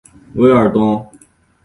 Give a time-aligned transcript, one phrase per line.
[0.33, 1.07] 韦尔东。